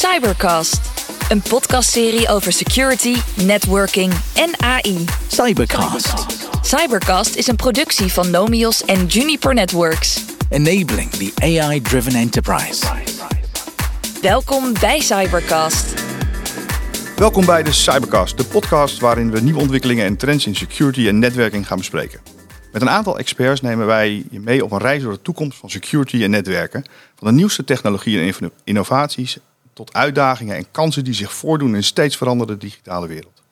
[0.00, 0.80] Cybercast,
[1.28, 5.04] een podcastserie over security, networking en AI.
[5.28, 6.26] Cybercast.
[6.62, 10.24] Cybercast is een productie van Nomios en Juniper Networks.
[10.48, 12.86] Enabling the AI-driven enterprise.
[14.22, 16.04] Welkom bij Cybercast.
[17.16, 21.18] Welkom bij de Cybercast, de podcast waarin we nieuwe ontwikkelingen en trends in security en
[21.18, 22.20] netwerking gaan bespreken.
[22.72, 25.70] Met een aantal experts nemen wij je mee op een reis door de toekomst van
[25.70, 26.84] security en netwerken,
[27.16, 29.38] van de nieuwste technologieën en inno- innovaties
[29.80, 33.42] tot uitdagingen en kansen die zich voordoen in een steeds veranderende digitale wereld.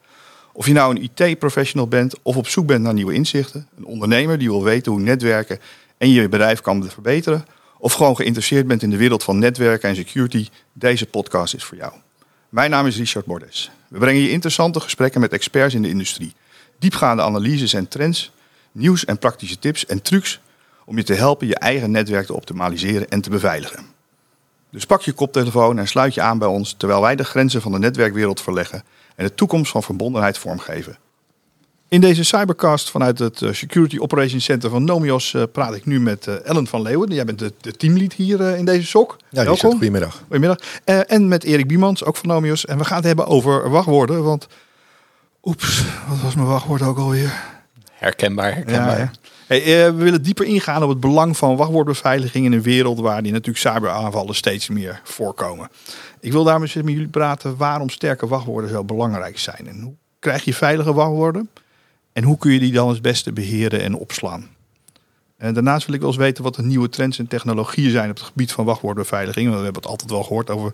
[0.53, 4.39] Of je nou een IT-professional bent of op zoek bent naar nieuwe inzichten, een ondernemer
[4.39, 5.59] die wil weten hoe netwerken
[5.99, 7.45] en je bedrijf kan verbeteren,
[7.79, 11.77] of gewoon geïnteresseerd bent in de wereld van netwerken en security, deze podcast is voor
[11.77, 11.93] jou.
[12.49, 13.71] Mijn naam is Richard Bordes.
[13.89, 16.35] We brengen je interessante gesprekken met experts in de industrie,
[16.79, 18.33] diepgaande analyses en trends,
[18.73, 20.41] nieuws en praktische tips en trucs
[20.85, 23.98] om je te helpen je eigen netwerk te optimaliseren en te beveiligen.
[24.71, 27.73] Dus pak je koptelefoon en sluit je aan bij ons terwijl wij de grenzen van
[27.73, 28.83] de netwerkwereld verleggen
[29.17, 30.99] en de toekomst van verbondenheid vormgeven.
[31.91, 36.01] In deze cybercast vanuit het eh, Security Operations Center van Nomios eh, praat ik nu
[36.01, 37.11] met eh, Ellen van Leeuwen.
[37.11, 39.17] Jij bent de, de teamlead hier in deze sok.
[39.31, 40.19] Ja, Richard, goedemiddag.
[40.19, 40.59] Goedemiddag.
[40.85, 42.67] Eh, en met Erik Biemans, ook van Nomios.
[42.67, 44.25] En we gaan het hebben over wachtwoorden.
[44.25, 44.47] Want,
[45.45, 47.45] oeps, wat was mijn wachtwoord ook alweer?
[47.93, 48.99] Herkenbaar, herkenbaar.
[48.99, 49.11] Ja,
[49.49, 53.33] Eh, we willen dieper ingaan op het belang van wachtwoordbeveiliging in een wereld waar die
[53.33, 55.69] natuurlijk cyberaanvallen steeds meer voorkomen.
[56.21, 59.69] Ik wil daarom eens met jullie praten waarom sterke wachtwoorden zo belangrijk zijn.
[59.69, 61.51] En hoe krijg je veilige wachtwoorden?
[62.13, 64.49] En hoe kun je die dan het beste beheren en opslaan?
[65.37, 68.17] En daarnaast wil ik wel eens weten wat de nieuwe trends en technologieën zijn op
[68.17, 69.47] het gebied van wachtwoordbeveiliging.
[69.47, 70.73] Want we hebben het altijd wel gehoord over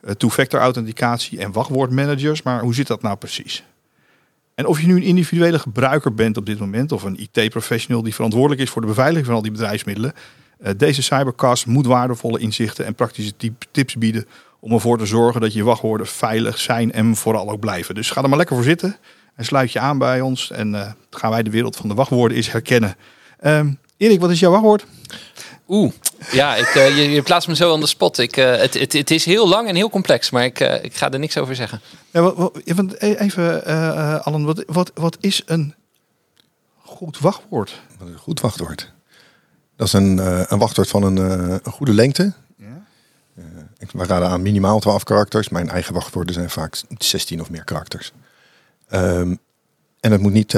[0.00, 2.42] eh, two-factor authenticatie en wachtwoordmanagers.
[2.42, 3.64] Maar hoe zit dat nou precies?
[4.54, 8.14] En of je nu een individuele gebruiker bent op dit moment, of een IT-professional die
[8.14, 10.12] verantwoordelijk is voor de beveiliging van al die bedrijfsmiddelen,
[10.58, 14.26] eh, deze cybercast moet waardevolle inzichten en praktische tip- tips bieden
[14.60, 17.94] om ervoor te zorgen dat je wachtwoorden veilig zijn en vooral ook blijven.
[17.94, 18.96] Dus ga er maar lekker voor zitten
[19.34, 22.36] en sluit je aan bij ons en eh, gaan wij de wereld van de wachtwoorden
[22.36, 22.96] eens herkennen.
[23.40, 24.86] Ehm, Erik, wat is jouw wachtwoord?
[25.68, 25.92] Oeh,
[26.32, 28.18] ja, ik, eh, je, je plaatst me zo aan de spot.
[28.18, 30.94] Ik, eh, het, het, het is heel lang en heel complex, maar ik, eh, ik
[30.94, 31.80] ga er niks over zeggen.
[32.10, 35.74] Ja, wat, wat- want even, eh eh, Allen, wat, wat, wat is een
[36.82, 37.80] goed wachtwoord?
[37.98, 38.92] Wat een goed wachtwoord.
[39.76, 42.32] Dat is een, eh, een wachtwoord van een, eh, een goede lengte.
[43.36, 43.44] Eh,
[43.78, 45.48] ik we raden aan minimaal 12 karakters.
[45.48, 48.12] Mijn eigen wachtwoorden zijn vaak 16 of meer karakters.
[48.88, 49.34] Ehm,
[50.00, 50.54] en het moet niet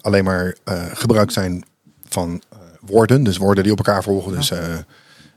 [0.00, 1.64] alleen maar eh, gebruik zijn
[2.08, 2.42] van
[2.86, 3.22] woorden.
[3.22, 4.32] Dus woorden die op elkaar volgen.
[4.32, 4.74] Dus eh,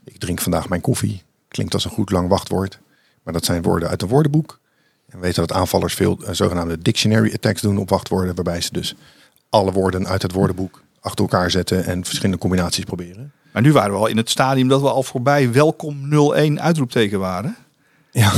[0.04, 1.22] ik drink vandaag mijn koffie.
[1.48, 2.78] Klinkt als een goed lang wachtwoord.
[3.22, 4.60] Maar dat zijn woorden uit een woordenboek.
[5.08, 8.34] En we weten dat aanvallers veel eh, zogenaamde dictionary attacks doen op wachtwoorden.
[8.34, 8.94] Waarbij ze dus
[9.50, 13.32] alle woorden uit het woordenboek achter elkaar zetten en verschillende combinaties proberen.
[13.52, 17.18] Maar nu waren we al in het stadium dat we al voorbij welkom 01 uitroepteken
[17.18, 17.56] waren.
[18.10, 18.32] Ja.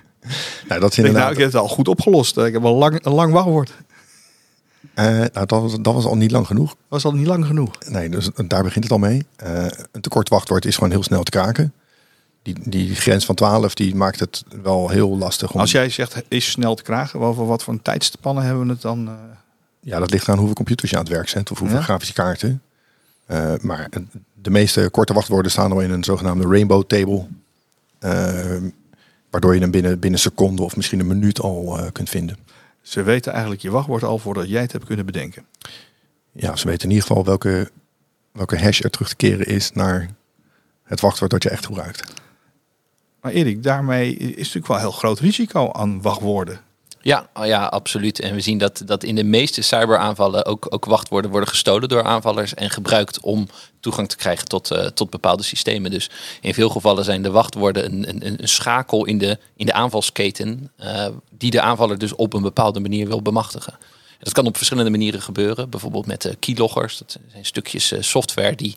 [0.68, 1.14] nou, dat is Ik, denk, inderdaad.
[1.14, 2.36] nou, ik heb het al goed opgelost.
[2.36, 3.72] Ik heb een lang, een lang wachtwoord.
[4.94, 6.76] Eh, nou, dat, was, dat was al niet lang genoeg.
[6.88, 7.74] Was al niet lang genoeg.
[7.88, 9.26] Nee, dus daar begint het al mee.
[9.36, 11.72] Eh, een tekort wachtwoord is gewoon heel snel te kraken.
[12.42, 15.52] Die, die grens van 12 die maakt het wel heel lastig.
[15.52, 18.72] Om, Als jij zegt is snel te kragen, over wat voor een tijdspannen hebben we
[18.72, 19.08] het dan?
[19.08, 19.14] eh?
[19.80, 21.82] Ja, dat ligt aan hoeveel computers je aan het werk zet of hoeveel Ja.
[21.82, 22.62] grafische kaarten.
[23.26, 23.88] Eh, maar
[24.42, 27.26] de meeste korte wachtwoorden staan al in een zogenaamde rainbow table.
[29.30, 32.36] Waardoor je hem binnen, binnen seconden of misschien een minuut al eh, kunt vinden.
[32.82, 35.46] Ze weten eigenlijk je wachtwoord al voordat jij het hebt kunnen bedenken.
[36.32, 37.70] Ja, ze weten in ieder geval welke,
[38.32, 40.10] welke hash er terug te keren is naar
[40.82, 42.14] het wachtwoord dat je echt gebruikt.
[43.20, 46.60] Maar Erik, daarmee is natuurlijk wel een heel groot risico aan wachtwoorden.
[47.02, 48.20] Ja, oh ja, absoluut.
[48.20, 52.04] En we zien dat, dat in de meeste cyberaanvallen ook, ook wachtwoorden worden gestolen door
[52.04, 53.48] aanvallers en gebruikt om
[53.80, 55.90] toegang te krijgen tot, eh, tot bepaalde systemen.
[55.90, 59.72] Dus in veel gevallen zijn de wachtwoorden een, een, een schakel in de, in de
[59.72, 63.72] aanvalsketen eh, die de aanvaller dus op een bepaalde manier wil bemachtigen.
[63.72, 65.70] En dat kan op verschillende manieren gebeuren.
[65.70, 66.98] Bijvoorbeeld met eh, keyloggers.
[66.98, 68.76] Dat zijn stukjes software die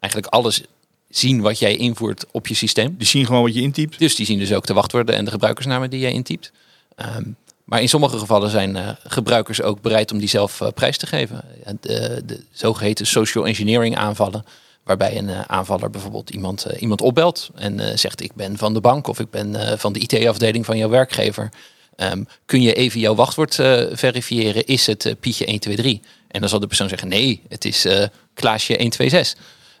[0.00, 0.62] eigenlijk alles
[1.08, 2.94] zien wat jij invoert op je systeem.
[2.98, 3.98] Die zien gewoon wat je intypt.
[3.98, 6.52] Dus die zien dus ook de wachtwoorden en de gebruikersnamen die jij intypt.
[7.00, 7.22] Ehm,
[7.64, 11.06] maar in sommige gevallen zijn eh, gebruikers ook bereid om die zelf eh, prijs te
[11.06, 11.44] geven.
[11.80, 14.44] De, de zogeheten social engineering aanvallen.
[14.84, 19.06] Waarbij een eh, aanvaller bijvoorbeeld iemand, iemand opbelt en zegt ik ben van de bank
[19.06, 21.48] of ik ben van de IT-afdeling van jouw werkgever.
[21.96, 23.54] Ehm, kun je even jouw wachtwoord
[23.92, 24.66] verifiëren?
[24.66, 26.10] Is het Pietje 123?
[26.28, 27.86] En dan zal de persoon zeggen nee, het is
[28.34, 29.36] Klaasje 126.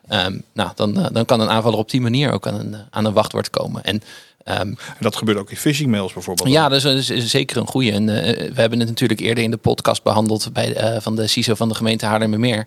[0.08, 2.80] Ehm, nou, dan, eh, dan kan een aanvaller op die manier ook aan een, eh,
[2.90, 3.84] aan een wachtwoord komen.
[3.84, 4.02] En
[4.44, 6.48] ehm, En dat gebeurt ook in phishing mails bijvoorbeeld.
[6.48, 7.92] ja, dat is, zeker een goede.
[7.92, 11.54] En eh, we hebben het natuurlijk eerder in de podcast behandeld bij, van de CISO
[11.54, 12.66] van de gemeente Haarlemmermeer.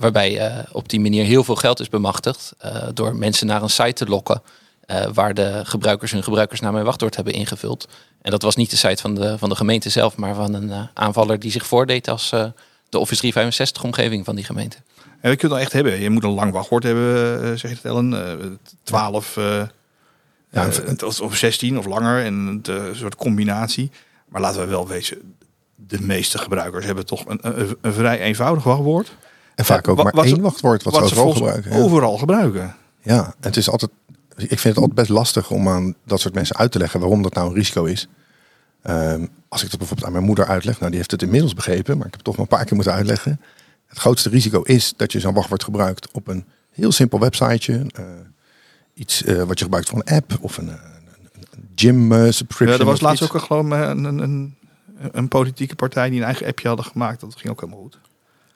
[0.00, 2.52] Waarbij op die manier heel veel geld is bemachtigd
[2.94, 4.42] door mensen naar een site te lokken.
[5.12, 7.88] waar de gebruikers hun gebruikersnaam en wachtwoord hebben ingevuld.
[8.22, 10.88] En dat was niet de site van de, van de gemeente zelf, maar van een
[10.94, 12.30] aanvaller die zich voordeed als
[12.88, 14.76] de Office 365 omgeving van die gemeente.
[15.24, 16.00] En kun je dan echt hebben?
[16.00, 18.38] Je moet een lang wachtwoord hebben, eh, zeg je het Ellen.
[18.40, 18.46] Eh,
[18.82, 19.44] 12 eh,
[20.50, 22.24] Ja, eh, en- of- of 16 of langer.
[22.24, 23.90] En een soort combinatie.
[24.28, 25.34] Maar laten we wel wezen,
[25.74, 29.16] de meeste gebruikers hebben toch een, een, een vrij eenvoudig wachtwoord.
[29.54, 31.70] En vaak ook maar wat ze- één wachtwoord wat, ze overal gebruiken.
[31.72, 31.78] Ja.
[31.78, 32.76] overal gebruiken.
[33.02, 33.90] Ja, het is altijd.
[34.36, 37.22] Ik vind het altijd best lastig om aan dat soort mensen uit te leggen waarom
[37.22, 38.08] dat nou een risico is.
[38.82, 41.96] Ehm, als ik dat bijvoorbeeld aan mijn moeder uitleg, nou die heeft het inmiddels begrepen,
[41.96, 43.40] maar ik heb het toch maar een paar keer moeten uitleggen.
[43.94, 47.86] Het grootste risico is dat je zo'n wachtwoord gebruikt op een heel simpel websiteje.
[47.94, 48.04] eh,
[48.94, 52.68] iets eh, wat je gebruikt voor een app of een, eh, een, een gym subscription.
[52.68, 53.32] Ja, er was laatst iets.
[53.32, 54.54] ook gewoon een, een, een,
[55.12, 57.20] een politieke partij die een eigen appje hadden gemaakt.
[57.20, 57.98] Dat ging ook helemaal goed.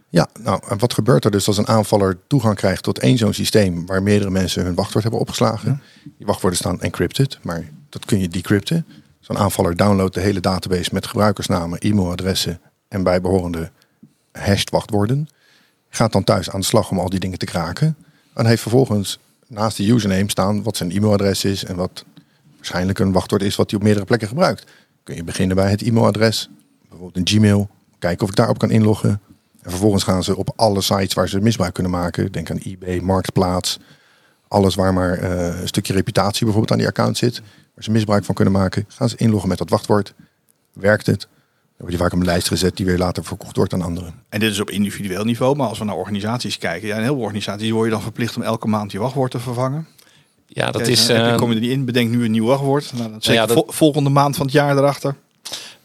[0.09, 3.33] Ja, nou, en wat gebeurt er dus als een aanvaller toegang krijgt tot één zo'n
[3.33, 5.83] systeem waar meerdere mensen hun wachtwoord hebben opgeslagen?
[6.17, 8.87] Die wachtwoorden staan encrypted, maar dat kun je decrypten.
[9.21, 13.71] Zo'n aanvaller downloadt de hele database met gebruikersnamen, e-mailadressen en bijbehorende
[14.33, 15.29] hashed wachtwoorden.
[15.89, 17.97] Gaat dan thuis aan de slag om al die dingen te kraken.
[18.35, 22.05] En heeft vervolgens naast de username staan wat zijn e-mailadres is en wat
[22.57, 24.67] waarschijnlijk een wachtwoord is wat hij op meerdere plekken gebruikt.
[25.03, 26.49] Kun je beginnen bij het e-mailadres,
[26.89, 29.21] bijvoorbeeld een Gmail, kijken of ik daarop kan inloggen.
[29.63, 32.33] En vervolgens gaan ze op alle sites waar ze misbruik kunnen maken.
[32.33, 33.79] Denk aan eBay, Marktplaats.
[34.49, 37.43] Alles waar maar eh, een stukje reputatie bijvoorbeeld aan die account zit.
[37.75, 38.85] Waar ze misbruik van kunnen maken.
[38.89, 40.15] Gaan ze inloggen met dat wachtwoord.
[40.73, 41.29] Werkt het?
[41.79, 44.15] Dan wordt die vaak op een lijst gezet die weer later verkocht wordt aan anderen.
[44.29, 45.57] En dit is op individueel niveau.
[45.57, 46.89] Maar als we naar organisaties kijken.
[46.89, 49.87] Ja, heel veel organisaties word je dan verplicht om elke maand je wachtwoord te vervangen.
[50.47, 51.07] Ja, dat is...
[51.07, 52.93] dan heb je- eh, kom je er niet in, bedenk nu een nieuw wachtwoord.
[52.97, 55.15] Nou, dat zeker ja, dat- vol- volgende maand van het jaar erachter.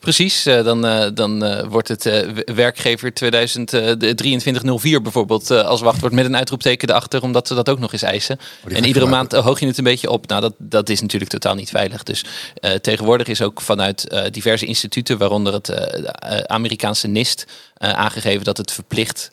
[0.04, 2.04] Precies, eh, dan, eh, dan eh, wordt het
[2.46, 8.02] werkgever 2023-04 bijvoorbeeld als wachtwoord met een uitroepteken erachter, omdat ze dat ook nog eens
[8.02, 8.40] eisen.
[8.66, 10.28] ga en iedere maand hoog je het een beetje op.
[10.28, 12.04] Nou, dat, dat is natuurlijk totaal niet veilig.
[12.04, 12.26] Dus
[12.82, 15.72] tegenwoordig is ook vanuit diverse instituten, waaronder het
[16.48, 17.46] Amerikaanse NIST,
[17.78, 19.32] aangegeven dat het verplicht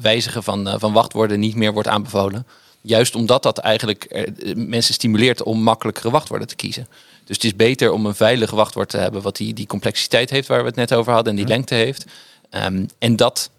[0.00, 2.46] wijzigen van, van wachtwoorden niet meer wordt aanbevolen.
[2.80, 4.26] Juist omdat dat eigenlijk
[4.56, 6.88] mensen stimuleert om makkelijkere wachtwoorden te kiezen.
[7.24, 10.48] Dus het is beter om een veilig wachtwoord te hebben, wat die, die complexiteit heeft
[10.48, 12.04] waar we het net over hadden en die lengte heeft.
[12.50, 13.50] Ehm, en dat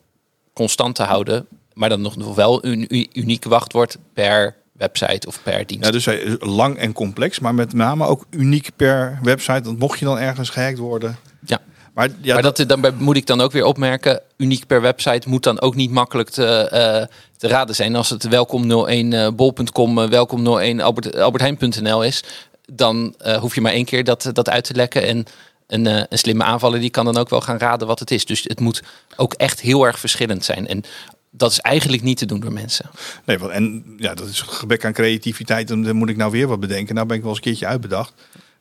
[0.53, 5.85] constant te houden, maar dan nog wel een uniek wachtwoord per website of per dienst.
[5.85, 7.39] Ja, dus eh, lang en complex.
[7.39, 9.63] Maar met name ook uniek per website.
[9.63, 11.17] Want mocht je dan ergens gehackt worden.
[11.45, 11.61] Ja.
[11.95, 15.43] Maar, ja, maar dat, daarbij moet ik dan ook weer opmerken, uniek per website moet
[15.43, 17.95] dan ook niet makkelijk te, eh, te raden zijn.
[17.95, 22.23] Als het welkom 01 eh, bol.com, eh, welkom 01 Albert, albertheijn.nl is,
[22.71, 25.03] dan eh, hoef je maar één keer dat, dat uit te lekken.
[25.07, 25.25] En
[25.67, 28.25] een, eh, een slimme aanvaller die kan dan ook wel gaan raden wat het is.
[28.25, 28.83] Dus het moet
[29.15, 30.67] ook echt heel erg verschillend zijn.
[30.67, 30.83] En
[31.31, 32.89] dat is eigenlijk niet te doen door mensen.
[33.25, 35.71] Nee, want- en ja, dat is gebrek aan creativiteit.
[35.71, 36.95] En dan moet ik nou weer wat bedenken.
[36.95, 38.13] Nou ben ik wel eens een keertje uitbedacht.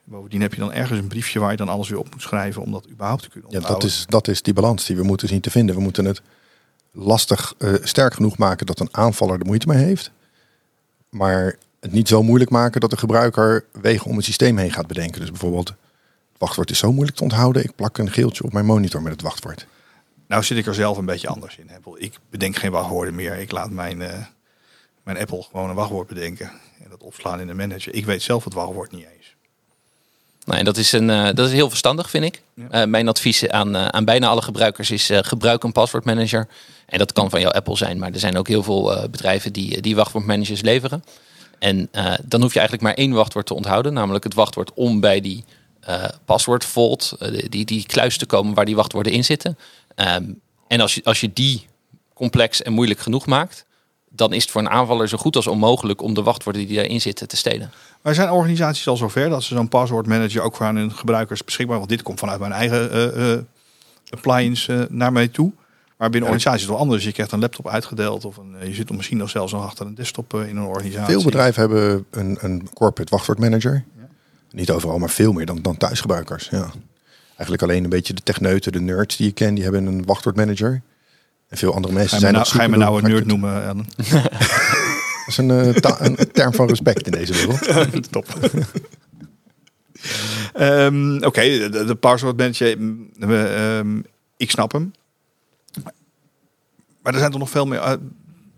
[0.04, 2.62] Bovendien heb je dan ergens een briefje waar je dan alles weer op moet schrijven
[2.62, 3.88] om dat überhaupt te kunnen Ja, onthouden.
[3.88, 5.74] dat is, dat is die balans die we moeten zien te vinden.
[5.74, 6.22] We moeten het
[6.92, 10.10] lastig, eh, sterk genoeg maken dat een aanvaller er moeite mee heeft.
[11.10, 14.86] Maar het niet zo moeilijk maken dat de gebruiker wegen om het systeem heen gaat
[14.86, 15.20] bedenken.
[15.20, 17.64] Dus bijvoorbeeld, het wachtwoord is zo moeilijk te onthouden.
[17.64, 19.66] Ik plak een geeltje op mijn monitor met het wachtwoord.
[20.28, 21.70] Nou zit ik er zelf een beetje anders in.
[21.75, 21.98] Apple.
[21.98, 23.38] Ik bedenk geen wachtwoorden meer.
[23.38, 24.19] Ik laat mijn, eh,
[25.02, 26.50] mijn Apple gewoon een wachtwoord bedenken.
[26.82, 27.94] En dat opslaan in de manager.
[27.94, 29.34] Ik weet zelf het wachtwoord niet eens.
[30.44, 32.42] Nou, en dat is, een, eh, dat is heel verstandig, vind ik.
[32.70, 36.49] Eh, mijn advies aan, aan bijna alle gebruikers is eh, gebruik een paswoordmanager.
[36.87, 39.52] En dat kan van jouw Apple zijn, maar er zijn ook heel veel eh, bedrijven
[39.52, 41.04] die, die wachtwoordmanagers leveren.
[41.58, 45.00] En eh, dan hoef je eigenlijk maar één wachtwoord te onthouden, namelijk het wachtwoord om
[45.00, 45.44] bij die
[45.80, 49.58] eh paswoordvault, eh, die, die, kluis te komen waar die wachtwoorden in zitten.
[49.94, 50.25] Ehm,
[50.68, 51.66] en als je, als je die
[52.14, 53.66] complex en moeilijk genoeg maakt,
[54.11, 57.00] dan is het voor een aanvaller zo goed als onmogelijk om de wachtwoorden die daarin
[57.00, 57.70] zitten te stelen.
[58.02, 61.78] Maar zijn organisaties al zover dat ze zo'n paswoordmanager ook voor hun gebruikers beschikbaar...
[61.78, 63.49] want dit komt vanuit mijn eigen
[64.11, 65.52] appliance naar mij toe.
[65.96, 67.04] Maar binnen organisaties is het wel anders.
[67.04, 69.86] Je krijgt een laptop uitgedeeld of een, eh, je zit misschien nog zelfs nog achter
[69.86, 71.14] een desktop eh, in een organisatie.
[71.14, 73.84] Veel bedrijven hebben een, een corporate wachtwoordmanager.
[74.50, 76.48] Niet overal, maar veel meer dan, dan thuisgebruikers.
[76.50, 76.70] Ja.
[77.26, 80.82] Eigenlijk alleen een beetje de techneuten, de nerds die je kent, die hebben een wachtwoordmanager.
[81.48, 83.64] En veel andere mensen zijn nou, ga je me nou een nerd noemen?
[83.64, 83.86] Ellen?
[85.24, 87.62] Dat is een, eh, een term van respect in deze wereld.
[88.10, 88.26] Top.
[90.52, 94.00] Ehm, Oké, de, de password manager, mm, we, ehm,
[94.36, 94.92] ik snap hem.
[97.04, 97.78] Maar er zijn toch nog veel meer...
[97.80, 97.92] eh,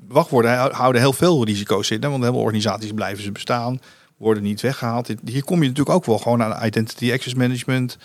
[0.08, 2.02] wachtwoorden hou- houden heel veel risico's in.
[2.02, 2.08] Hè?
[2.10, 3.80] Want heel veel organisaties blijven ze bestaan.
[4.16, 5.08] Worden niet weggehaald.
[5.24, 7.96] Hier kom je natuurlijk ook wel gewoon aan identity access management.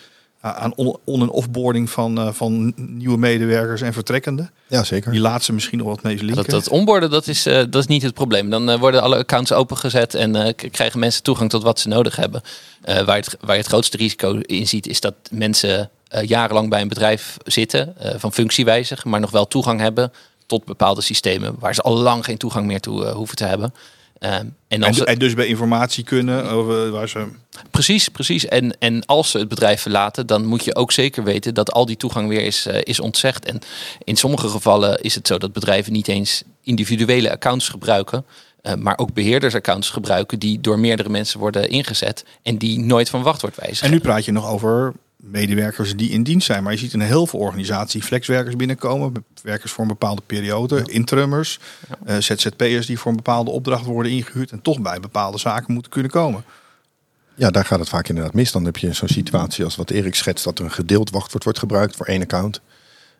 [0.43, 4.51] aan on- en offboarding van, eh, van nieuwe medewerkers en vertrekkenden.
[4.67, 5.11] Ja, zeker.
[5.11, 6.35] Die laatste misschien nog wat meest linken.
[6.43, 8.49] Dat, dat onboarden, dat is, eh, dat is niet het probleem.
[8.49, 12.15] Dan worden alle accounts opengezet en eh, k- krijgen mensen toegang tot wat ze nodig
[12.15, 12.41] hebben.
[12.81, 16.69] Eh, waar, het, waar je het grootste risico in ziet, is dat mensen eh, jarenlang
[16.69, 20.11] bij een bedrijf zitten, eh, van functie wijzigen, maar nog wel toegang hebben
[20.51, 23.73] tot bepaalde systemen waar ze al lang geen toegang meer toe eh, hoeven te hebben.
[24.19, 27.25] Eh, en en, ze- en dus bij informatie kunnen over waar ze.
[27.71, 28.45] Precies, precies.
[28.47, 31.85] En, en als ze het bedrijf verlaten, dan moet je ook zeker weten dat al
[31.85, 33.45] die toegang weer is, eh, is ontzegd.
[33.45, 33.59] En
[34.03, 38.25] in sommige gevallen is het zo dat bedrijven niet eens individuele accounts gebruiken,
[38.61, 43.21] eh, maar ook beheerdersaccounts gebruiken die door meerdere mensen worden ingezet en die nooit van
[43.23, 43.85] wachtwoord wijzigen.
[43.85, 46.63] En nu praat je nog over medewerkers die in dienst zijn.
[46.63, 49.25] Maar je ziet in heel veel organisaties flexwerkers binnenkomen.
[49.43, 50.83] Werkers voor een bepaalde periode.
[50.85, 51.59] Intrummers.
[52.05, 54.51] eh, ZZP'ers die voor een bepaalde opdracht worden ingehuurd.
[54.51, 56.43] En toch bij bepaalde zaken moeten kunnen komen.
[57.35, 58.51] Ja, daar gaat het vaak inderdaad mis.
[58.51, 61.59] Dan heb je zo'n situatie als wat Erik schetst, dat er een gedeeld wachtwoord wordt
[61.59, 62.61] gebruikt voor één account.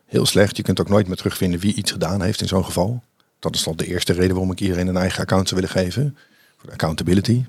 [0.06, 0.56] Heel slecht.
[0.56, 3.02] Je kunt ook nooit meer terugvinden wie iets gedaan heeft in zo'n geval.
[3.38, 6.16] Dat is al de eerste reden waarom ik iedereen een eigen account zou willen geven.
[6.56, 7.44] Voor de accountability.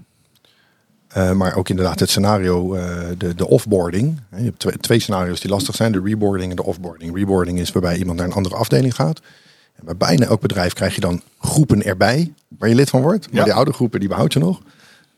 [1.14, 4.20] Eh, maar ook inderdaad het scenario, eh, de, de offboarding.
[4.36, 5.92] Je hebt twee, twee scenario's die lastig zijn.
[5.92, 7.16] De reboarding en de offboarding.
[7.16, 9.22] Reboarding is waarbij iemand naar een andere afdeling gaat.
[9.76, 13.28] En bij bijna elk bedrijf krijg je dan groepen erbij waar je lid van wordt.
[13.28, 13.44] Maar Ja.
[13.44, 14.62] die oude groepen die behoud je nog.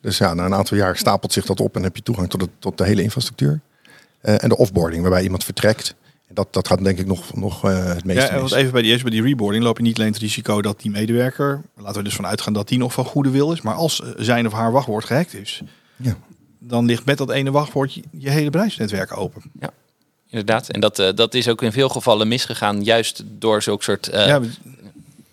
[0.02, 2.42] Dus ja, na een aantal jaar stapelt zich dat op en heb je toegang tot,
[2.42, 3.60] het, tot de hele infrastructuur.
[4.22, 5.96] Eh, en de offboarding, waarbij iemand vertrekt.
[6.28, 8.92] En dat, dat gaat denk ik nog, nog het meeste Ja, want even bij die,
[8.92, 12.04] eerst bij die reboarding loop je niet alleen het risico dat die medewerker, laten we
[12.04, 14.72] dus vanuit gaan dat die nog van goede wil is, maar als zijn of haar
[14.72, 15.62] wachtwoord gehackt is,
[15.96, 16.18] Ja.
[16.60, 19.42] dan ligt met dat ene wachtwoord je, je hele bedrijfsnetwerk open.
[20.30, 20.70] Inderdaad.
[20.70, 24.08] En dat, eh, dat is ook in veel gevallen misgegaan, juist door zulke soort.
[24.08, 24.50] eh, ja, noem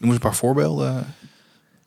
[0.00, 1.14] eens een paar voorbeelden.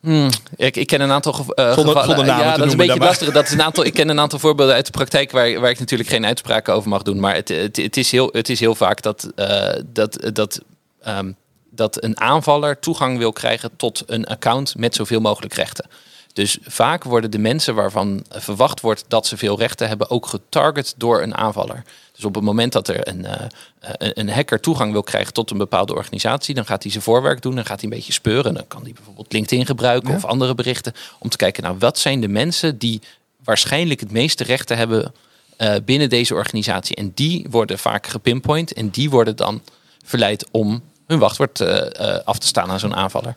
[0.00, 2.16] Hmm, ik, ik ken een aantal gev- eh, Zonder- gevallen.
[2.16, 3.32] zonder ja, dat is een beetje lastig.
[3.32, 5.78] Dat is een aantal, ik ken een aantal voorbeelden uit de praktijk waar, waar ik
[5.78, 7.20] natuurlijk geen uitspraken over mag doen.
[7.20, 10.60] Maar het, het, het, is, heel, het is heel vaak dat, eh, dat, dat,
[11.02, 11.32] ehm,
[11.70, 15.86] dat een aanvaller toegang wil krijgen tot een account met zoveel mogelijk rechten.
[16.36, 20.94] Dus vaak worden de mensen waarvan verwacht wordt dat ze veel rechten hebben, ook getarget
[20.96, 21.82] door een aanvaller.
[22.12, 23.46] Dus op het moment dat er een, eh,
[23.80, 27.42] een, een hacker toegang wil krijgen tot een bepaalde organisatie, dan gaat hij zijn voorwerk
[27.42, 28.54] doen, dan gaat hij een beetje speuren.
[28.54, 32.20] Dan kan hij bijvoorbeeld LinkedIn gebruiken of andere berichten om te kijken naar wat zijn
[32.20, 33.00] de mensen die
[33.44, 35.14] waarschijnlijk het meeste rechten hebben
[35.56, 36.96] eh, binnen deze organisatie.
[36.96, 39.62] En die worden vaak gepinpoint en die worden dan
[40.04, 43.34] verleid om hun wachtwoord eh, af te staan aan zo'n aanvaller.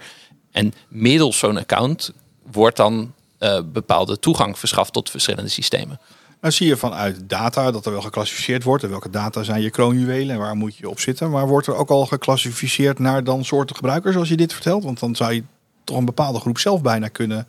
[0.51, 2.12] En middels zo'n account
[2.51, 6.00] wordt dan eh, bepaalde toegang verschaft tot verschillende systemen.
[6.41, 8.84] Nou zie je vanuit data dat er wel geclassificeerd wordt.
[8.84, 11.29] En welke data zijn je kroonjuwelen en waar moet je op zitten.
[11.29, 14.84] Maar wordt er ook al geclassificeerd naar dan soorten gebruikers zoals je dit vertelt?
[14.84, 15.44] Want dan zou je
[15.84, 17.48] toch een bepaalde groep zelf bijna kunnen,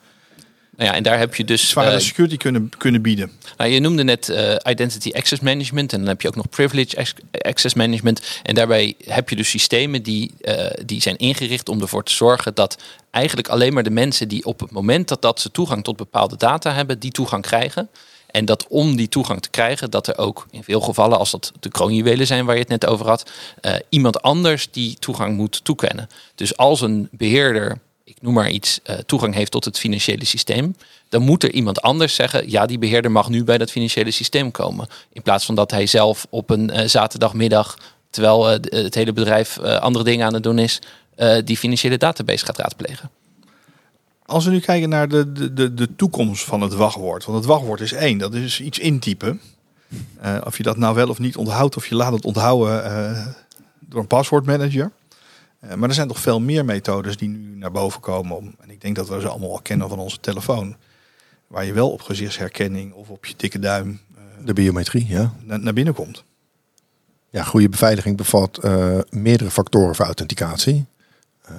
[0.81, 1.69] Nou ja, en daar heb je dus.
[1.69, 3.31] zware eh, security kunnen, kunnen bieden.
[3.57, 6.99] Nou, je noemde net eh, Identity Access Management en dan heb je ook nog Privilege
[6.99, 8.41] Ac- Access Management.
[8.43, 12.55] En daarbij heb je dus systemen die, eh, die zijn ingericht om ervoor te zorgen
[12.55, 12.79] dat
[13.11, 16.37] eigenlijk alleen maar de mensen die op het moment dat, dat ze toegang tot bepaalde
[16.37, 17.89] data hebben, die toegang krijgen.
[18.31, 21.53] En dat om die toegang te krijgen, dat er ook in veel gevallen, als dat
[21.61, 23.31] de kroonjuwelen zijn waar je het net over had,
[23.89, 26.09] iemand anders die toegang moet toekennen.
[26.35, 27.79] Dus als een beheerder,
[28.11, 30.77] ik noem maar iets, eh, toegang heeft tot het financiële systeem,
[31.09, 34.51] dan moet er iemand anders zeggen, ja, die beheerder mag nu bij dat financiële systeem
[34.51, 34.89] komen.
[35.13, 37.79] In plaats van dat hij zelf op een eh, zaterdagmiddag,
[38.11, 40.79] terwijl eh, het hele bedrijf andere dingen aan het doen is,
[41.45, 43.11] die financiële database gaat raadplegen.
[44.27, 47.25] Als we nu kijken naar de, de, de, toekomst van het wachtwoord.
[47.25, 49.41] Want het wachtwoord is één, dat is iets intypen.
[50.45, 53.37] Of je dat nou wel of niet onthoudt, of je laat het onthouden
[53.81, 54.91] door een paswoordmanager.
[55.61, 58.37] Eh, maar er zijn toch veel meer methodes die nu naar boven komen.
[58.37, 60.77] Om, en ik denk dat we ze allemaal al kennen van onze telefoon.
[61.47, 65.35] Waar je wel op gezichtsherkenning of op je dikke duim eh, De biometrie, ja.
[65.45, 66.25] naar, naar binnen komt.
[67.31, 70.87] Ja, goede beveiliging bevat eh, meerdere factoren voor authenticatie.
[71.43, 71.55] Eh,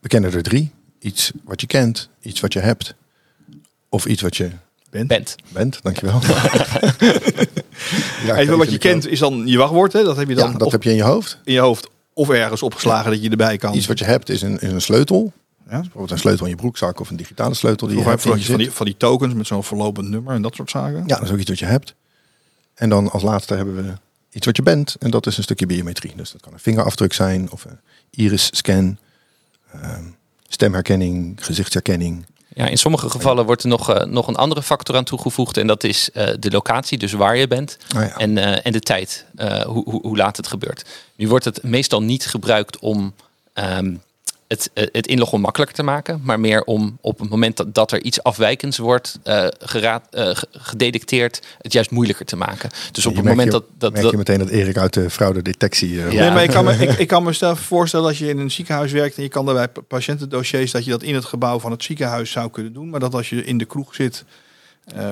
[0.00, 0.70] we kennen er drie.
[0.98, 2.94] Iets wat je kent, iets wat je hebt.
[3.88, 4.50] Of iets wat je
[4.90, 5.08] Bent.
[5.08, 5.34] Bent.
[5.48, 6.20] bent, dankjewel.
[8.26, 9.92] ja, Even wat je kent is dan je wachtwoord.
[9.92, 10.02] Hè?
[10.02, 11.38] Dat heb je dan Ja, dat of heb je in je hoofd.
[11.44, 11.90] in je hoofd
[12.20, 13.74] of ergens opgeslagen dat je erbij kan.
[13.74, 15.32] Iets wat je hebt is een, is een sleutel.
[15.70, 15.80] ja?
[15.80, 18.22] Bijvoorbeeld een sleutel in je broekzak of een digitale sleutel die je hebt.
[18.22, 21.04] je van die, van die tokens met zo'n verlopend nummer en dat soort zaken.
[21.06, 21.94] Ja, dat is ook iets wat je hebt.
[22.74, 23.92] En dan als laatste hebben we
[24.30, 24.96] iets wat je bent.
[24.98, 26.12] En dat is een stukje biometrie.
[26.16, 27.78] Dus dat kan een vingerafdruk zijn of een
[28.10, 28.98] iris-scan.
[29.72, 30.04] ehm,
[30.48, 32.26] stemherkenning, gezichtsherkenning.
[32.54, 35.56] Ja, in sommige gevallen wordt er nog, eh, nog een andere factor aan toegevoegd.
[35.56, 37.76] En dat is eh, de locatie, dus waar je bent.
[37.88, 38.16] Nou ja.
[38.16, 39.24] En, eh, en de tijd,
[39.66, 40.84] hoe, hoe, hoe laat het gebeurt.
[41.16, 43.14] Nu wordt het meestal niet gebruikt om,
[43.52, 43.94] ehm,
[44.50, 47.92] het, eh, het inloggen makkelijker te maken, maar meer om op het moment dat, dat
[47.92, 52.70] er iets afwijkends wordt uh, geraad, uh, gedetecteerd, het juist moeilijker te maken.
[52.92, 53.64] Dus op Je het moment je- dat.
[53.78, 56.02] dat, merk dat je meteen dat Erik uit de fraudedetectie...
[56.04, 56.20] eh, Ja.
[56.20, 59.16] Nee, maar ik kan, me, ik, ik kan voorstellen dat je in een ziekenhuis werkt
[59.16, 62.30] en je kan daarbij pa- patiëntendossiers dat je dat in het gebouw van het ziekenhuis
[62.30, 64.24] zou kunnen doen, maar dat als je in de kroeg zit
[64.94, 65.10] eh,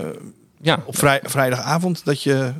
[0.60, 2.52] ja, op vrij, vrijdagavond dat je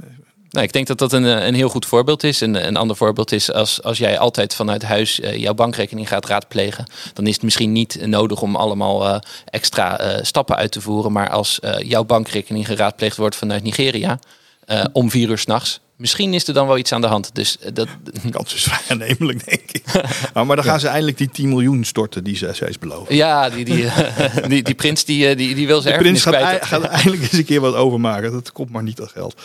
[0.58, 2.40] Nou, ik denk dat dat een, eh, een heel goed voorbeeld is.
[2.40, 6.26] Een, een ander voorbeeld is als, als jij altijd vanuit huis eh, jouw bankrekening gaat
[6.26, 6.86] raadplegen.
[7.12, 11.12] Dan is het misschien niet nodig om allemaal eh, extra stappen uit te voeren.
[11.12, 14.18] Maar als jouw bankrekening geraadpleegd wordt vanuit Nigeria
[14.68, 15.80] eh, om vier uur s'nachts.
[15.96, 17.30] Misschien is er dan wel iets aan de hand.
[17.34, 17.88] Dus eh, dat,
[18.30, 19.82] kans is vrij aannemelijk, denk ik.
[20.34, 23.14] Nou, maar dan gaan ze eindelijk die 10 miljoen storten die ze steeds beloven.
[23.14, 23.88] ja, die, die,
[24.48, 26.46] die, die prins die, eh, die, die wil zijn De prins gaat, kwijt.
[26.46, 28.32] ei- gaat eindelijk eens een keer wat overmaken.
[28.32, 29.40] Dat komt maar niet dat geld.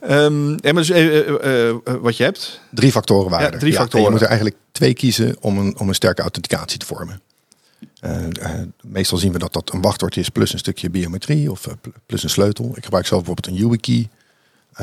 [0.00, 2.60] Ehm, en maar dus, eh, eh, eh, wat je hebt.
[2.70, 4.04] Drie factoren waren Ja, drie en factoren.
[4.06, 7.20] je moet er eigenlijk twee kiezen om een, om een sterke authenticatie te vormen.
[8.00, 8.50] Eh, eh,
[8.82, 11.88] meestal zien we dat dat een wachtwoord is plus een stukje biometrie of eh, pl-
[12.06, 12.72] plus een sleutel.
[12.76, 14.08] Ik gebruik zelf bijvoorbeeld een YubiKey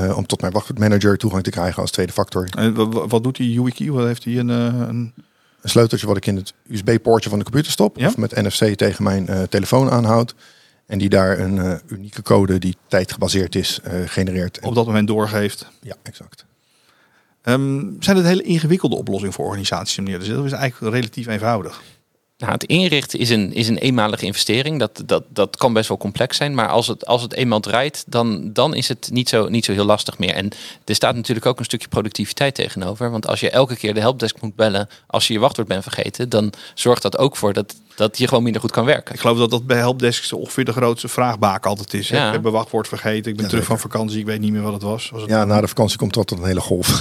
[0.03, 2.48] eh, om tot mijn wachtwoordmanager toegang te krijgen als tweede factor.
[2.74, 3.89] wa- wat doet die YubiKey?
[3.91, 5.13] Wat heeft hij een, eh, een
[5.62, 8.08] Een sleuteltje wat ik in het USB-poortje van de computer stop Ja.
[8.08, 10.36] of met NFC tegen mijn eh, telefoon aanhoud.
[10.86, 14.60] En die daar een unieke code die tijdgebaseerd is genereert.
[14.62, 15.68] op dat moment doorgeeft?
[15.82, 16.46] Ja, exact.
[17.41, 20.39] Ehm, zijn het hele ingewikkelde oplossingen voor organisaties om neer te zetten?
[20.39, 21.82] Of is het eigenlijk relatief eenvoudig?
[22.39, 24.79] Nou, het inrichten is een, is een eenmalige investering.
[24.79, 26.55] Dat, dat, dat kan best wel complex zijn.
[26.55, 29.72] Maar als het, als het eenmaal draait, dan, dan is het niet zo, niet zo
[29.72, 30.34] heel lastig meer.
[30.34, 30.50] En
[30.86, 33.12] er staat natuurlijk ook een stukje productiviteit tegenover.
[33.12, 36.29] Want als je elke keer de helpdesk moet bellen als je je wachtwoord bent vergeten,
[36.29, 39.13] dan zorgt dat ook voor dat, dat je gewoon minder goed kan werken.
[39.13, 42.10] Ik geloof dat dat bij helpdesks ongeveer de grootste vraagbaak altijd is.
[42.10, 42.18] hè?
[42.18, 42.25] Ja.
[42.27, 43.32] Ik heb mijn wachtwoord vergeten.
[43.32, 44.20] Ik ben Ja, terug van vakantie.
[44.20, 45.10] Ik weet niet meer wat het was.
[45.10, 46.88] was het Ja, na de vakantie komt altijd een hele golf.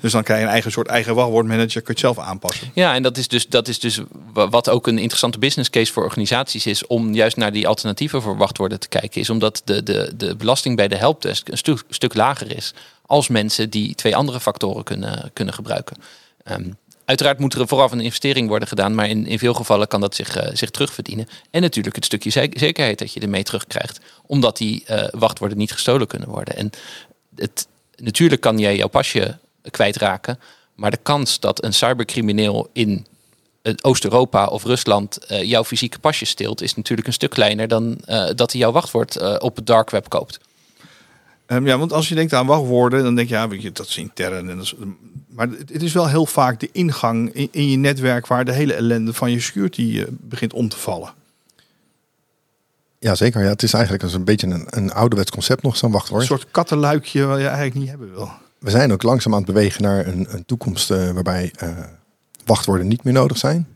[0.00, 1.82] Dus dan krijg je een eigen soort eigen wachtwoordmanager.
[1.82, 2.70] Kun je het zelf aanpassen.
[2.74, 4.00] Ja, en dat is dus, dat is dus
[4.32, 8.22] wa- wat ook een interessante business case voor organisaties is om juist naar die alternatieven
[8.22, 9.20] voor wachtwoorden te kijken.
[9.20, 12.74] Is omdat de, de, de belasting bij de helpdesk een stuk, stuk lager is
[13.06, 15.96] als mensen die twee andere factoren kunnen, kunnen gebruiken.
[16.44, 16.64] Ehm,
[17.08, 20.14] uiteraard moet er vooraf een investering worden gedaan, maar in, in veel gevallen kan dat
[20.14, 21.28] zich, eh, zich terugverdienen.
[21.50, 25.72] En natuurlijk het stukje ze- zekerheid dat je ermee terugkrijgt, omdat die eh, wachtwoorden niet
[25.72, 26.56] gestolen kunnen worden.
[26.56, 26.70] En
[27.36, 29.38] het, natuurlijk kan jij jouw pasje
[29.70, 30.40] kwijtraken,
[30.74, 33.06] maar de kans dat een cybercrimineel in
[33.62, 38.00] eh, Oost-Europa of Rusland jouw fysieke pasje steelt, is natuurlijk een stuk kleiner dan
[38.34, 40.38] dat hij jouw wachtwoord op het dark web koopt.
[41.48, 43.86] Ehm, ja, want als je denkt aan wachtwoorden, dan denk je, ja, weet je, dat
[43.86, 44.50] is intern.
[44.50, 44.74] En dat is,
[45.28, 48.74] maar het is wel heel vaak de ingang in, in je netwerk waar de hele
[48.74, 51.12] ellende van je security eh, begint om te vallen.
[52.98, 53.42] Ja, zeker.
[53.42, 56.24] Ja, het is eigenlijk als een beetje een, een ouderwets concept nog, zo'n Een wachtwoord.
[56.24, 58.30] soort kattenluikje wat je eigenlijk niet hebben wil.
[58.58, 61.68] We zijn ook langzaam aan het bewegen naar een, een toekomst eh, waarbij eh,
[62.44, 63.66] wachtwoorden niet meer nodig zijn.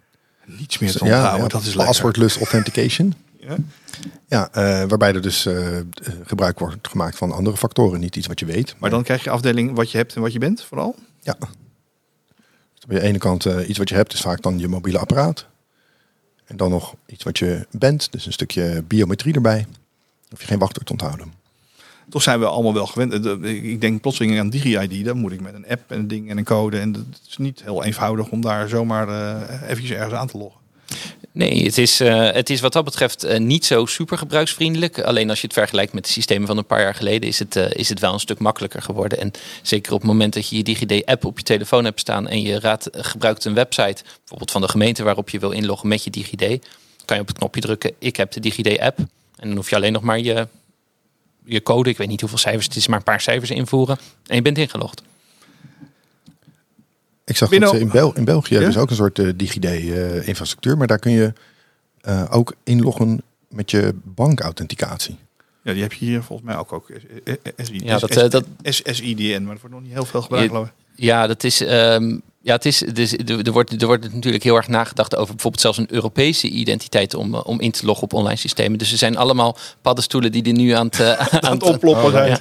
[0.45, 1.85] Niets meer te onthouden, dat is lekker.
[1.85, 3.15] passwordless authentication.
[3.49, 3.57] Ja?
[4.29, 5.79] Ja, eh, waarbij er dus eh,
[6.23, 8.75] gebruik wordt gemaakt van andere factoren, niet iets wat je weet.
[8.79, 10.95] Maar dan krijg je afdeling wat je hebt en wat je bent, vooral.
[11.21, 11.37] Ja.
[12.75, 14.99] Dus op de ene kant eh, iets wat je hebt is vaak dan je mobiele
[14.99, 15.47] apparaat.
[16.45, 19.67] En dan nog iets wat je bent, dus een stukje biometrie erbij.
[20.33, 21.33] Of je geen wachtwoord onthouden.
[22.09, 23.27] Toch zijn we allemaal wel gewend.
[23.45, 25.05] Ik denk plotseling aan DigiID.
[25.05, 26.79] Dan moet ik met een app en een ding en een code.
[26.79, 29.09] En het is niet heel eenvoudig om daar zomaar
[29.63, 30.62] eventjes ergens aan te loggen.
[31.35, 35.01] Nee, het is, eh, het is wat dat betreft eh, niet zo super gebruiksvriendelijk.
[35.01, 37.57] Alleen als je het vergelijkt met de systemen van een paar jaar geleden, is het,
[37.57, 39.19] eh, is het wel een stuk makkelijker geworden.
[39.19, 39.31] En
[39.63, 42.79] zeker op het moment dat je je DigiD-app op je telefoon hebt staan en je
[42.93, 46.67] gebruikt een website, bijvoorbeeld van de gemeente waarop je wil inloggen met je DigiD,
[47.05, 48.99] kan je op het knopje drukken, ik heb de DigiD-app.
[49.37, 50.49] En dan hoef je alleen nog maar je,
[51.45, 53.99] je code, ik weet niet hoeveel cijfers het is, maar een paar cijfers invoeren.
[54.27, 55.03] En je bent ingelogd.
[57.25, 58.55] Ik zag Binnen- dat ze in, Bel in België Ja?
[58.57, 60.77] hebben ze ook een soort eh, DigiD-infrastructuur.
[60.77, 61.33] maar daar kun je
[62.01, 65.17] eh, ook inloggen met je bankauthenticatie.
[65.65, 66.73] Ja, die heb je hier volgens mij ook.
[66.73, 66.91] ook.
[66.91, 67.35] Eh,
[67.73, 70.55] Ja, dat, eh, dat- SSIDN, maar dat wordt nog niet heel veel gebruikt.
[70.95, 71.61] Ja, dat is.
[71.61, 75.31] ehm, ja, het is, dus, er, er wordt, er wordt natuurlijk heel erg nagedacht over
[75.35, 78.79] bijvoorbeeld zelfs een Europese identiteit om, eh, om in te loggen op online systemen.
[78.79, 81.11] Dus er zijn allemaal paddenstoelen die er nu aan het, eh,
[81.49, 82.29] aan het oploppen zijn.
[82.31, 82.39] Ja,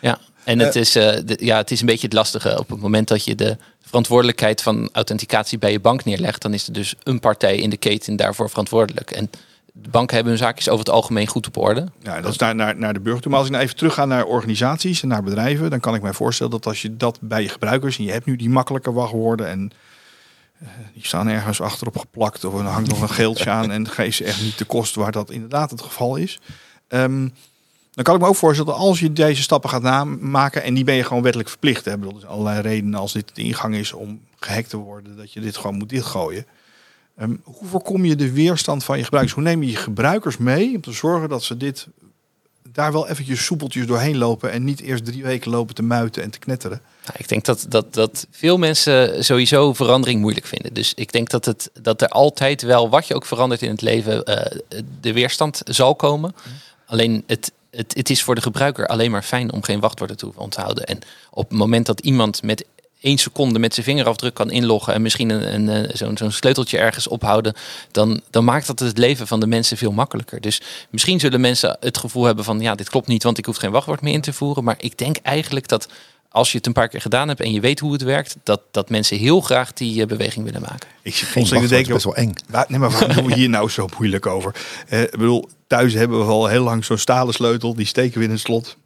[0.00, 0.18] ja.
[0.48, 2.58] En het, is, eh, de- ja, het is een beetje het lastige.
[2.58, 6.66] Op het moment dat je de verantwoordelijkheid van authenticatie bij je bank neerlegt, dan is
[6.66, 9.10] er dus een partij in de keten daarvoor verantwoordelijk.
[9.10, 9.30] En
[9.72, 11.86] de banken hebben hun zaakjes over het algemeen goed op orde.
[12.02, 13.30] Ja, dat is naar, naar, naar de burger toe.
[13.30, 16.02] Maar als ik nou even terug ga naar organisaties en naar bedrijven, dan kan ik
[16.02, 18.92] mij voorstellen dat als je dat bij je gebruikers en je hebt nu die makkelijke
[18.92, 19.70] wachtwoorden en
[20.60, 24.14] eh, die staan ergens achterop geplakt of er hangt nog een geeltje aan en geef
[24.14, 26.38] ze echt niet de kost waar dat inderdaad het geval is.
[26.88, 27.28] Ehm,
[27.98, 30.84] dan kan ik me ook voorstellen dat als je deze stappen gaat namaken en die
[30.84, 31.84] ben je gewoon wettelijk verplicht.
[31.84, 35.40] Dat is allerlei redenen als dit de ingang is om gehackt te worden, dat je
[35.40, 36.46] dit gewoon moet dichtgooien.
[37.16, 39.34] Ehm, hoe voorkom je de weerstand van je gebruikers?
[39.34, 41.86] Hoe neem je je gebruikers mee om te zorgen dat ze dit
[42.72, 46.30] daar wel eventjes soepeltjes doorheen lopen en niet eerst drie weken lopen te muiten en
[46.30, 46.80] te knetteren?
[47.04, 50.74] Nou, ik denk dat, dat, dat veel mensen sowieso verandering moeilijk vinden.
[50.74, 53.82] Dus ik denk dat, het, dat er altijd wel, wat je ook verandert in het
[53.82, 54.58] leven, eh,
[55.00, 56.34] de weerstand zal komen.
[56.86, 60.30] Alleen het, het, het is voor de gebruiker alleen maar fijn om geen wachtwoorden te
[60.34, 60.84] onthouden.
[60.84, 60.98] En
[61.30, 62.64] op het moment dat iemand met
[63.00, 66.78] één seconde met zijn vingerafdruk kan inloggen en misschien een, een, eh, zo'n zo'n sleuteltje
[66.78, 67.54] ergens ophouden,
[67.90, 70.40] dan, dan maakt dat het leven van de mensen veel makkelijker.
[70.40, 73.56] Dus misschien zullen mensen het gevoel hebben van ja, dit klopt niet, want ik hoef
[73.56, 74.64] geen wachtwoord meer in te voeren.
[74.64, 75.88] Maar ik denk eigenlijk dat
[76.28, 78.60] als je het een paar keer gedaan hebt en je weet hoe het werkt, dat,
[78.70, 80.88] dat mensen heel graag die eh, beweging willen maken.
[81.02, 82.32] Ik zit Geen plotseling te denken, best wel eng.
[82.48, 84.54] Waar, nee, maar waarom doen we hier nou zo moeilijk over?
[84.88, 87.74] Eh, ik bedoel, thuis hebben we al heel lang zo'n stalen sleutel.
[87.74, 88.76] Die steken we in een slot.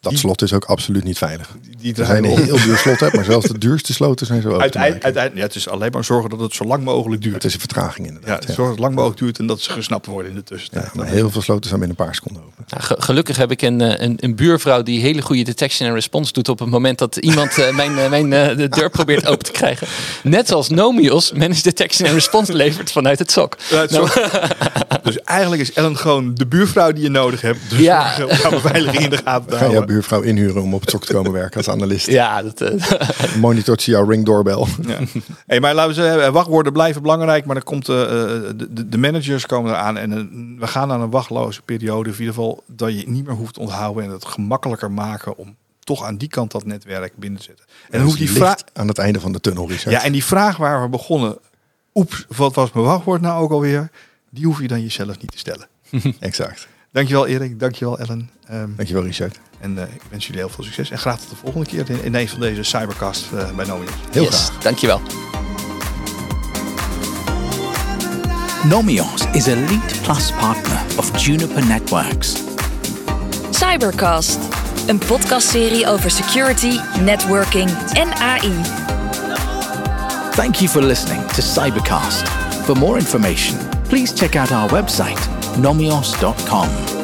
[0.00, 1.48] Dat slot is ook absoluut niet veilig.
[1.78, 4.42] Die Er zijn draaien een heel duur slot, hebt, maar zelfs de duurste sloten zijn
[4.42, 5.04] zo Uiteindelijk, maken.
[5.04, 7.34] uiteindelijk, ja, het is alleen maar zorgen dat het zo lang mogelijk duurt.
[7.34, 8.44] Het is een vertraging ja, inderdaad.
[8.46, 10.84] Ja, zorg dat het lang mogelijk duurt en dat ze gesnapt worden in de tussentijd.
[10.84, 12.64] Ja, maar heel veel sloten zijn binnen een paar seconden open.
[12.68, 15.94] Nou, ge- gelukkig heb ik een, eh, een, een buurvrouw die hele goede detection en
[15.94, 19.44] response doet op het moment dat iemand eh, mijn, eh, mijn de deur probeert open
[19.44, 19.86] te krijgen.
[20.22, 23.34] Net zoals Nomios managed detection en response levert vanuit het.
[23.70, 24.06] Ja, is zo-
[25.02, 27.58] dus eigenlijk is Ellen gewoon de buurvrouw die je nodig hebt.
[27.70, 28.14] Dus Ja.
[28.18, 28.24] ja.
[28.24, 29.78] om beveiliging in de gaten te houden.
[29.90, 32.06] Buurvrouw inhuren om op het sok te komen werken als analist.
[32.06, 34.66] Ja, dat, eh, Monitort ze jouw ring doorbel.
[34.86, 34.98] Ja.
[35.46, 38.98] Hey, maar laten we zeggen, wachtwoorden blijven belangrijk, maar dan komt eh, eh, de, de,
[38.98, 42.08] managers komen eraan en eh, we gaan naar een wachtloze periode.
[42.08, 45.56] In ieder geval dat je niet meer hoeft te onthouden en het gemakkelijker maken om
[45.78, 47.64] toch aan die kant dat netwerk binnen te zetten.
[47.90, 49.90] En dan hoeft die vraag, aan het einde van de tunnel, Richard.
[49.90, 51.38] ja, en die vraag waar we begonnen,
[51.94, 53.90] oeps, wat was mijn wachtwoord nou ook alweer?
[54.30, 55.68] Die hoef je dan jezelf niet te stellen.
[56.20, 56.68] Exact.
[56.92, 58.30] Dankjewel Erik, dankjewel Ellen.
[58.48, 59.40] Ehm, Dankjewel, Richard.
[59.60, 62.04] en eh, ik wens jullie heel veel succes en graag tot de volgende keer in,
[62.04, 63.90] in een van deze cybercast eh, bij Nomios.
[64.10, 64.62] Heel yes, graag.
[64.62, 65.00] dankjewel.
[68.68, 72.34] Nomios is a Lead Plus partner of Juniper Networks.
[73.50, 74.38] Cybercast,
[74.86, 78.52] een podcastserie over security, networking en AI.
[80.30, 82.28] Thank you for listening to Cybercast.
[82.64, 86.99] For more information, please check out our website, nomios.com.